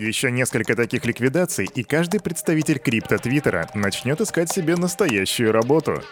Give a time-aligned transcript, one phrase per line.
[0.00, 6.02] Еще несколько таких ликвидаций, и каждый представитель крипто Твиттера начнет искать себе настоящую работу.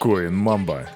[0.00, 0.88] CoinMamba.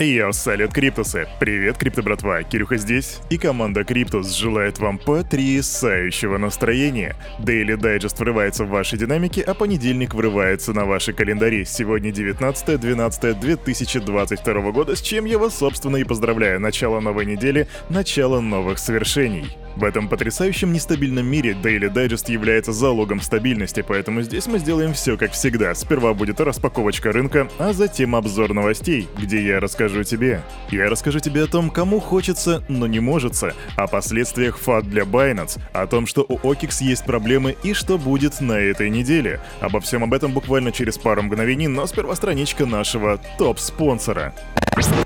[0.00, 1.28] Йоу, салют, Криптусы!
[1.38, 7.14] Привет, Крипто братва, Кирюха здесь, и команда Криптус желает вам потрясающего настроения.
[7.38, 11.64] Daily Digest врывается в ваши динамики, а понедельник врывается на ваши календари.
[11.64, 16.58] Сегодня 19-12-2022 года, с чем я вас, собственно, и поздравляю.
[16.60, 19.56] Начало новой недели, начало новых свершений.
[19.76, 25.16] В этом потрясающем нестабильном мире Daily Digest является залогом стабильности, поэтому здесь мы сделаем все
[25.16, 25.74] как всегда.
[25.74, 30.42] Сперва будет распаковочка рынка, а затем обзор новостей, где я расскажу тебе.
[30.70, 35.58] Я расскажу тебе о том, кому хочется, но не можется, о последствиях FAT для Binance,
[35.72, 39.40] о том, что у OKX есть проблемы и что будет на этой неделе.
[39.60, 44.34] Обо всем об этом буквально через пару мгновений, но сперва страничка нашего топ-спонсора.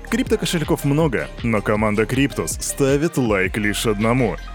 [0.09, 4.37] Крипто-кошельков много, но команда Cryptos ставит лайк лишь одному—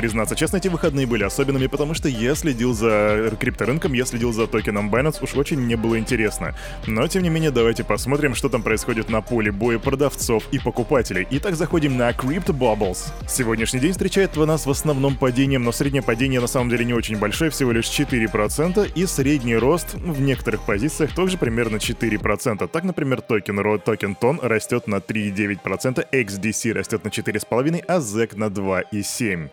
[0.00, 4.46] Признаться честно, эти выходные были особенными, потому что я следил за крипторынком, я следил за
[4.46, 6.54] токеном Binance, уж очень мне было интересно.
[6.86, 11.26] Но, тем не менее, давайте посмотрим, что там происходит на поле боя продавцов и покупателей.
[11.32, 13.12] Итак, заходим на Crypto Bubbles.
[13.28, 17.18] Сегодняшний день встречает нас в основном падением, но среднее падение на самом деле не очень
[17.18, 22.66] большое, всего лишь 4%, и средний рост в некоторых позициях тоже примерно 4%.
[22.68, 28.38] Так, например, токен ROD, токен TON растет на 3,9%, XDC растет на 4,5%, а ZEC
[28.38, 29.49] на 2,7%.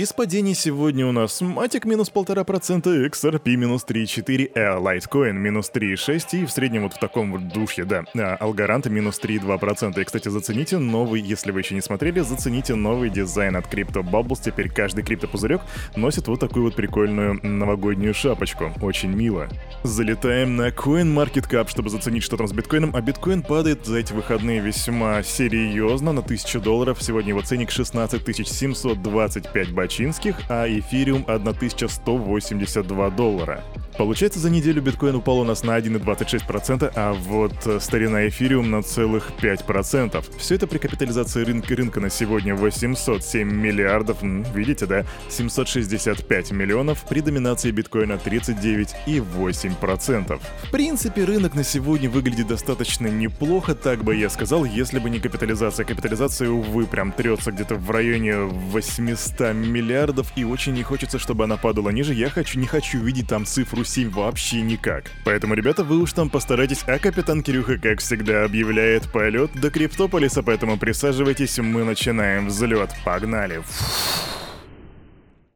[0.00, 6.42] Из падений сегодня у нас Matic минус 1,5%, XRP минус 3,4%, э, Litecoin минус 3,6%
[6.42, 10.00] и в среднем вот в таком вот духе, да, Algorand минус 3,2%.
[10.00, 14.40] И, кстати, зацените новый, если вы еще не смотрели, зацените новый дизайн от Crypto Bubbles.
[14.42, 15.60] Теперь каждый криптопузырек
[15.96, 18.72] носит вот такую вот прикольную новогоднюю шапочку.
[18.80, 19.48] Очень мило.
[19.82, 24.60] Залетаем на CoinMarketCap, чтобы заценить, что там с биткоином, а биткоин падает за эти выходные
[24.60, 27.02] весьма серьезно на 1000 долларов.
[27.02, 33.62] Сегодня его ценник 16 725 бачей чинских, а эфириум 1182 доллара.
[33.96, 38.82] Получается, за неделю биткоин упал у нас на 1,26%, а вот э, старина эфириум на
[38.82, 40.24] целых 5%.
[40.38, 45.04] Все это при капитализации рынка, рынка на сегодня 807 миллиардов, видите, да?
[45.28, 50.40] 765 миллионов при доминации биткоина 39,8%.
[50.64, 55.20] В принципе, рынок на сегодня выглядит достаточно неплохо, так бы я сказал, если бы не
[55.20, 55.84] капитализация.
[55.84, 61.56] Капитализация, увы, прям трется где-то в районе 800 миллиардов, и очень не хочется, чтобы она
[61.56, 62.14] падала ниже.
[62.14, 65.04] Я хочу, не хочу видеть там цифру 7 вообще никак.
[65.24, 70.42] Поэтому, ребята, вы уж там постарайтесь, а капитан Кирюха, как всегда, объявляет полет до Криптополиса,
[70.42, 72.90] поэтому присаживайтесь, мы начинаем взлет.
[73.04, 73.62] Погнали!
[73.66, 74.29] Фу.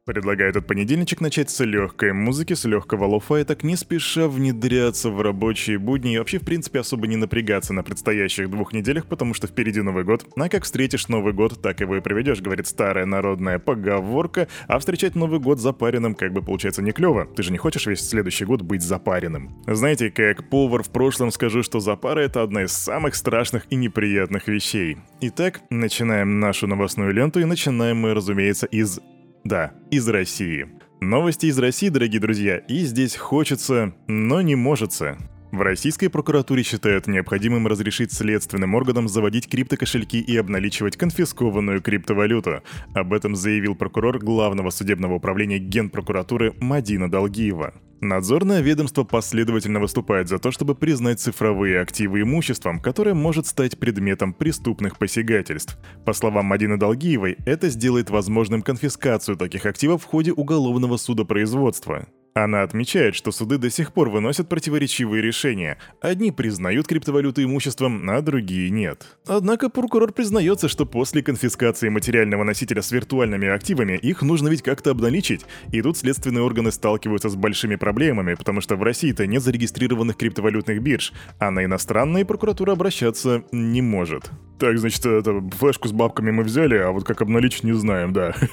[0.05, 5.09] Предлагаю этот понедельничек начать с легкой музыки, с легкого лофа и так не спеша внедряться
[5.09, 9.33] в рабочие будни и вообще, в принципе, особо не напрягаться на предстоящих двух неделях, потому
[9.33, 10.27] что впереди Новый год.
[10.37, 15.15] А как встретишь Новый год, так его и проведешь, говорит старая народная поговорка, а встречать
[15.15, 17.25] Новый год запаренным как бы получается не клево.
[17.35, 19.57] Ты же не хочешь весь следующий год быть запаренным.
[19.65, 24.47] Знаете, как повар в прошлом скажу, что запара это одна из самых страшных и неприятных
[24.47, 24.97] вещей.
[25.21, 28.99] Итак, начинаем нашу новостную ленту и начинаем мы, разумеется, из
[29.45, 30.67] да, из России.
[30.99, 35.17] Новости из России, дорогие друзья, и здесь хочется, но не можется.
[35.51, 42.63] В российской прокуратуре считают необходимым разрешить следственным органам заводить криптокошельки и обналичивать конфискованную криптовалюту.
[42.93, 47.75] Об этом заявил прокурор Главного судебного управления Генпрокуратуры Мадина Долгиева.
[48.05, 54.33] Надзорное ведомство последовательно выступает за то, чтобы признать цифровые активы имуществом, которое может стать предметом
[54.33, 55.77] преступных посягательств.
[56.05, 62.07] По словам Мадины Долгиевой, это сделает возможным конфискацию таких активов в ходе уголовного судопроизводства.
[62.37, 65.77] Она отмечает, что суды до сих пор выносят противоречивые решения.
[66.01, 69.05] Одни признают криптовалюты имуществом, а другие нет.
[69.25, 74.91] Однако прокурор признается, что после конфискации материального носителя с виртуальными активами их нужно ведь как-то
[74.91, 75.45] обналичить.
[75.71, 80.81] И тут следственные органы сталкиваются с большими проблемами, потому что в России-то нет зарегистрированных криптовалютных
[80.81, 84.29] бирж, а на иностранные прокуратура обращаться не может.
[84.57, 88.33] Так, значит, это, флешку с бабками мы взяли, а вот как обналичить не знаем, да.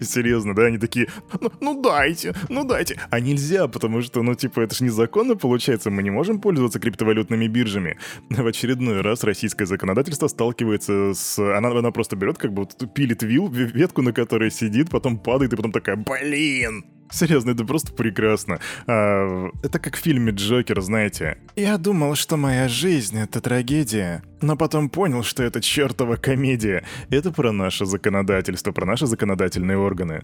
[0.00, 1.08] Серьезно, да, они такие,
[1.40, 2.98] ну, ну дайте, ну дайте.
[3.10, 7.46] А нельзя, потому что, ну типа, это же незаконно получается, мы не можем пользоваться криптовалютными
[7.46, 7.98] биржами.
[8.28, 11.38] В очередной раз российское законодательство сталкивается с...
[11.56, 15.56] Она, она просто берет, как бы, пилит вил, ветку, на которой сидит, потом падает, и
[15.56, 18.58] потом такая, блин, Серьезно, это просто прекрасно.
[18.86, 21.36] А, это как в фильме Джокер, знаете.
[21.56, 26.84] Я думал, что моя жизнь— это трагедия, но потом понял, что это чертова комедия.
[27.10, 30.22] Это про наше законодательство, про наши законодательные органы.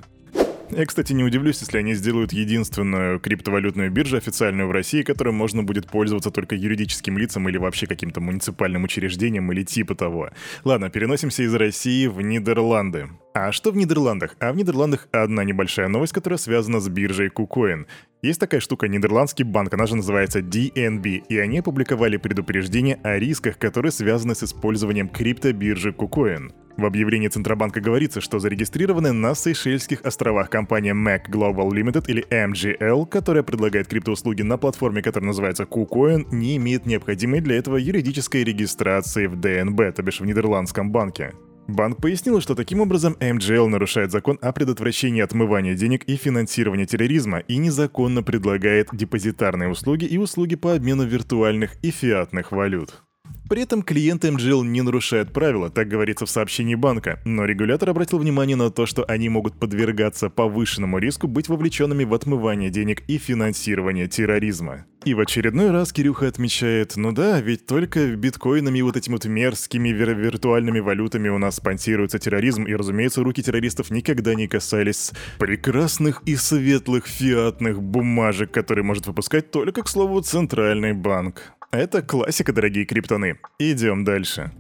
[0.71, 5.63] Я, кстати, не удивлюсь, если они сделают единственную криптовалютную биржу официальную в России, которой можно
[5.63, 10.31] будет пользоваться только юридическим лицам или вообще каким-то муниципальным учреждением или типа того.
[10.65, 13.09] Ладно, переносимся из России в Нидерланды.
[13.33, 14.37] А что в Нидерландах?
[14.41, 17.87] А в Нидерландах одна небольшая новость, которая связана с биржей KuCoin.
[18.21, 23.57] Есть такая штука, нидерландский банк, она же называется DNB, и они опубликовали предупреждение о рисках,
[23.59, 26.53] которые связаны с использованием криптобиржи KuCoin.
[26.79, 33.09] В объявлении Центробанка говорится, что зарегистрированы на Сейшельских островах компания Mac Global Limited или MGL,
[33.09, 39.27] которая предлагает криптоуслуги на платформе, которая называется KuCoin, не имеет необходимой для этого юридической регистрации
[39.27, 41.33] в ДНБ, то бишь в Нидерландском банке.
[41.67, 47.41] Банк пояснил, что таким образом MGL нарушает закон о предотвращении отмывания денег и финансирования терроризма
[47.41, 53.03] и незаконно предлагает депозитарные услуги и услуги по обмену виртуальных и фиатных валют.
[53.49, 58.19] При этом клиенты MGL не нарушают правила, так говорится в сообщении банка, но регулятор обратил
[58.19, 63.17] внимание на то, что они могут подвергаться повышенному риску быть вовлеченными в отмывание денег и
[63.17, 64.85] финансирование терроризма.
[65.05, 69.25] И в очередной раз Кирюха отмечает, ну да, ведь только биткоинами и вот этими вот
[69.25, 75.13] мерзкими вир виртуальными валютами у нас спонсируется терроризм, и, разумеется, руки террористов никогда не касались
[75.39, 81.55] прекрасных и светлых фиатных бумажек, которые может выпускать только, к слову, Центральный банк.
[81.71, 83.39] Это классика, дорогие криптоны.
[83.59, 84.51] Идем дальше.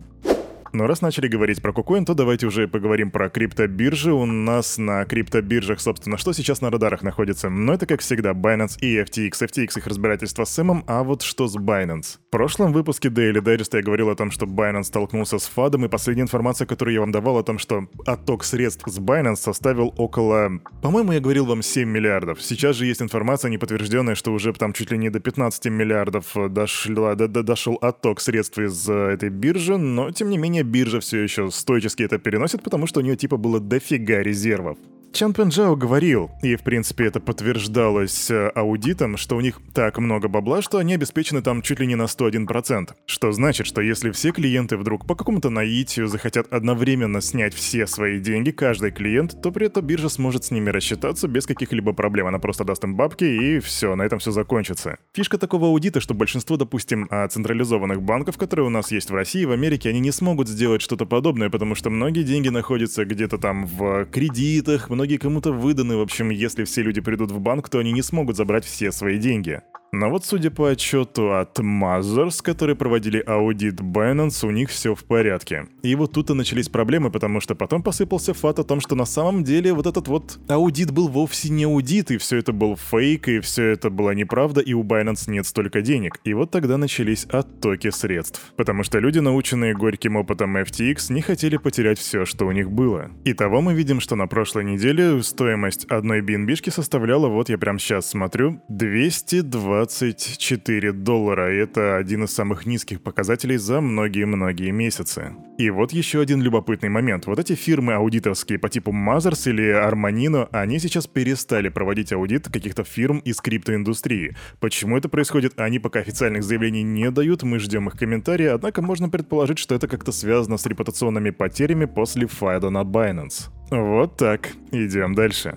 [0.72, 4.12] Но раз начали говорить про кукоин, то давайте уже поговорим про криптобиржи.
[4.12, 7.48] У нас на криптобиржах, собственно, что сейчас на радарах находится?
[7.48, 9.32] Ну, это, как всегда, Binance и FTX.
[9.48, 12.18] FTX их разбирательство с Сэмом, а вот что с Binance?
[12.28, 15.88] В прошлом выпуске Daily Digest я говорил о том, что Binance столкнулся с фадом, и
[15.88, 20.50] последняя информация, которую я вам давал о том, что отток средств с Binance составил около...
[20.82, 22.42] По-моему, я говорил вам 7 миллиардов.
[22.42, 27.14] Сейчас же есть информация неподтвержденная, что уже там чуть ли не до 15 миллиардов дошла,
[27.14, 31.00] до, до, дошел отток средств из э, этой биржи, но, тем не менее, менее, биржа
[31.00, 34.78] все еще стойчески это переносит, потому что у нее типа было дофига резервов.
[35.12, 40.28] Чан Пенджао говорил, и в принципе это подтверждалось э, аудитом, что у них так много
[40.28, 42.90] бабла, что они обеспечены там чуть ли не на 101%.
[43.06, 48.20] Что значит, что если все клиенты вдруг по какому-то наитию захотят одновременно снять все свои
[48.20, 52.26] деньги, каждый клиент, то при этом биржа сможет с ними рассчитаться без каких-либо проблем.
[52.26, 54.98] Она просто даст им бабки и все, на этом все закончится.
[55.14, 59.42] Фишка такого аудита, что большинство, допустим, а, централизованных банков, которые у нас есть в России
[59.42, 63.38] и в Америке, они не смогут сделать что-то подобное, потому что многие деньги находятся где-то
[63.38, 67.78] там в кредитах, многие кому-то выданы, в общем, если все люди придут в банк, то
[67.78, 69.62] они не смогут забрать все свои деньги.
[69.92, 75.04] Но вот судя по отчету от Mothers, которые проводили аудит Binance, у них все в
[75.04, 75.66] порядке.
[75.82, 79.06] И вот тут и начались проблемы, потому что потом посыпался факт о том, что на
[79.06, 83.28] самом деле вот этот вот аудит был вовсе не аудит, и все это был фейк,
[83.28, 86.20] и все это была неправда, и у Binance нет столько денег.
[86.24, 88.52] И вот тогда начались оттоки средств.
[88.56, 93.10] Потому что люди, наученные горьким опытом FTX, не хотели потерять все, что у них было.
[93.24, 98.10] Итого мы видим, что на прошлой неделе стоимость одной BNB составляла, вот я прям сейчас
[98.10, 101.52] смотрю, 220 24 доллара.
[101.52, 105.36] Это один из самых низких показателей за многие-многие месяцы.
[105.56, 107.26] И вот еще один любопытный момент.
[107.26, 112.82] Вот эти фирмы аудиторские по типу Mazars или Armanino, они сейчас перестали проводить аудит каких-то
[112.82, 114.34] фирм из криптоиндустрии.
[114.58, 119.08] Почему это происходит, они пока официальных заявлений не дают, мы ждем их комментарии, однако можно
[119.08, 123.50] предположить, что это как-то связано с репутационными потерями после файда на Binance.
[123.70, 124.48] Вот так.
[124.72, 125.56] Идем дальше.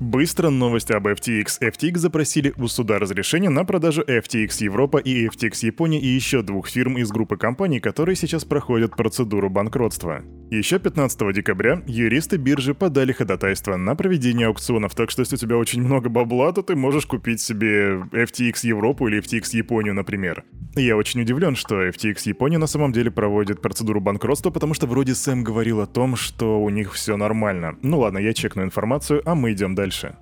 [0.00, 1.60] Быстро новость об FTX.
[1.60, 6.68] FTX запросили у суда разрешение на продажу FTX Европа и FTX Япония и еще двух
[6.68, 10.22] фирм из группы компаний, которые сейчас проходят процедуру банкротства.
[10.50, 15.58] Еще 15 декабря юристы биржи подали ходатайство на проведение аукционов, так что если у тебя
[15.58, 20.44] очень много бабла, то ты можешь купить себе FTX Европу или FTX Японию, например.
[20.76, 25.14] Я очень удивлен, что FTX Япония на самом деле проводит процедуру банкротства, потому что вроде
[25.14, 27.76] Сэм говорил о том, что у них все нормально.
[27.82, 30.14] Ну ладно, я чекну информацию, а мы идем дальше дальше.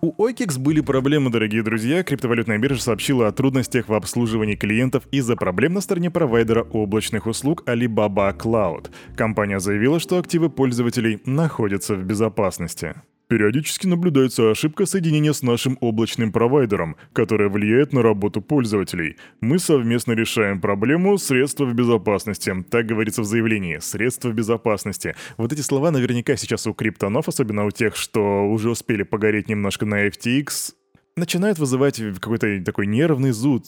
[0.00, 2.04] У OKEX были проблемы, дорогие друзья.
[2.04, 7.64] Криптовалютная биржа сообщила о трудностях в обслуживании клиентов из-за проблем на стороне провайдера облачных услуг
[7.66, 8.90] Alibaba Cloud.
[9.16, 12.94] Компания заявила, что активы пользователей находятся в безопасности.
[13.28, 19.16] Периодически наблюдается ошибка соединения с нашим облачным провайдером, которая влияет на работу пользователей.
[19.42, 22.64] Мы совместно решаем проблему средства в безопасности.
[22.70, 23.78] Так говорится в заявлении.
[23.80, 25.14] Средства в безопасности.
[25.36, 29.84] Вот эти слова наверняка сейчас у криптонов, особенно у тех, что уже успели погореть немножко
[29.84, 30.72] на FTX,
[31.16, 33.66] начинают вызывать какой-то такой нервный зуд.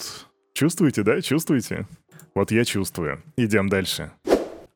[0.55, 1.21] Чувствуете, да?
[1.21, 1.87] Чувствуете?
[2.35, 3.23] Вот я чувствую.
[3.37, 4.13] Идем дальше.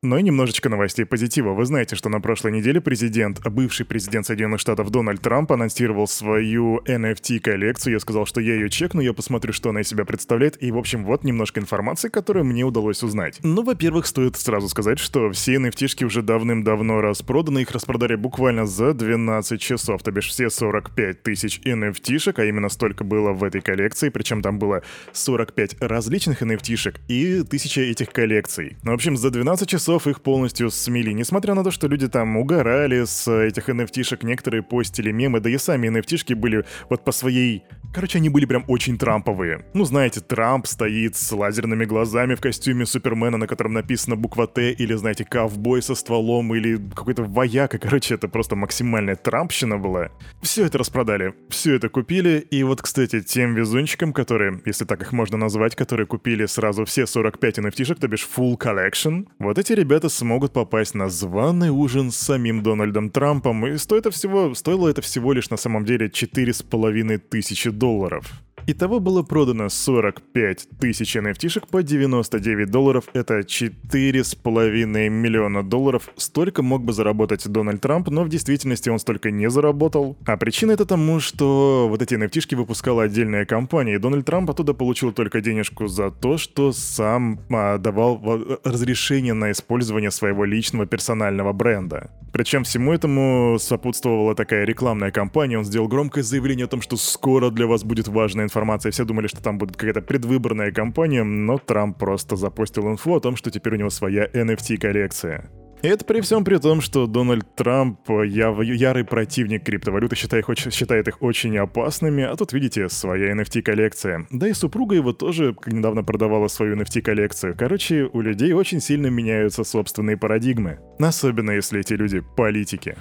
[0.04, 1.54] Но и немножечко новостей позитива.
[1.54, 6.80] Вы знаете, что на прошлой неделе президент, бывший президент Соединенных Штатов Дональд Трамп анонсировал свою
[6.80, 7.94] NFT-коллекцию.
[7.94, 10.62] Я сказал, что я ее чекну, я посмотрю, что она из себя представляет.
[10.62, 13.38] И, в общем, вот немножко информации, которую мне удалось узнать.
[13.42, 17.61] Ну, во-первых, стоит сразу сказать, что все NFT-шки уже давным-давно распроданы.
[17.61, 23.04] Их распродали буквально за 12 часов, то бишь все 45 тысяч NFT-шек, а именно столько
[23.04, 24.11] было в этой коллекции.
[24.11, 24.82] Причем там было
[25.14, 28.76] 45 различных NFT-шек и тысяча этих коллекций.
[28.82, 31.12] Ну, в общем, за 12 часов их полностью смели.
[31.12, 35.58] Несмотря на то, что люди там угорали с этих NFT-шек, некоторые постили мемы, да и
[35.58, 37.64] сами NFT-шки были вот по своей...
[37.92, 39.66] Короче, они были прям очень трамповые.
[39.72, 44.72] Ну, знаете, Трамп стоит с лазерными глазами в костюме Супермена, на котором написано буква Т,
[44.72, 47.78] или, знаете, ковбой со стволом, или какой-то вояка.
[47.78, 50.10] Короче, это просто максимальная трампщина была.
[50.42, 55.12] Все это распродали, все это купили, и вот, кстати, тем везунчикам, которые, если так их
[55.12, 60.08] можно назвать, которые купили сразу все 45 NFT-шек, то бишь full collection, вот эти ребята
[60.08, 65.00] смогут попасть на званый ужин с самим Дональдом Трампом, и стоит это всего, стоило это
[65.00, 68.30] всего лишь на самом деле 4,5 тысячи долларов.
[68.66, 73.04] Итого было продано 45 тысяч NFT-шек по 99 долларов.
[73.12, 76.09] Это 4,5 миллиона долларов.
[76.16, 80.16] Столько мог бы заработать Дональд Трамп, но в действительности он столько не заработал.
[80.25, 84.73] А причина это тому, что вот эти NFT-шки выпускала отдельная компания, и Дональд Трамп оттуда
[84.73, 88.23] получил только денежку за то, что сам а, давал
[88.64, 92.11] разрешение на использование своего личного персонального бренда.
[92.33, 95.59] Причем всему этому сопутствовала такая рекламная кампания.
[95.59, 98.53] Он сделал громкое заявление о том, что скоро для вас будет важная информация.
[98.90, 103.37] Все думали, что там будет какая-то предвыборная кампания, но Трамп просто запустил инфу о том,
[103.37, 105.50] что теперь у него своя NFT-коллекция.
[105.84, 111.08] И это при всем при том, что Дональд Трамп яв, ярый противник криптовалюты, считает, считает
[111.08, 114.26] их очень опасными, а тут, видите, своя NFT-коллекция.
[114.30, 117.54] Да и супруга его тоже недавно продавала свою NFT-коллекцию.
[117.58, 120.78] Короче, у людей очень сильно меняются собственные парадигмы.
[120.99, 122.96] Особенно если эти люди политики.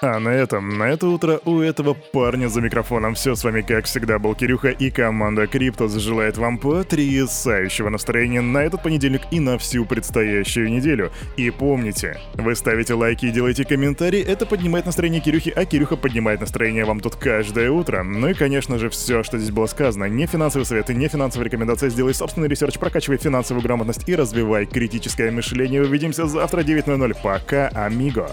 [0.00, 3.34] А на этом, на это утро у этого парня за микрофоном все.
[3.34, 8.82] С вами, как всегда, был Кирюха и команда Криптос желает вам потрясающего настроения на этот
[8.82, 11.12] понедельник и на всю предстоящую неделю.
[11.36, 16.40] И помните, вы ставите лайки и делаете комментарии, это поднимает настроение Кирюхи, а Кирюха поднимает
[16.40, 18.02] настроение вам тут каждое утро.
[18.02, 21.88] Ну и, конечно же, все, что здесь было сказано, не финансовые советы, не финансовые рекомендации,
[21.88, 25.82] сделай собственный research, прокачивай финансовую грамотность и развивай критическое мышление.
[25.82, 27.16] Увидимся завтра 9.00.
[27.22, 28.30] Пока, амиго.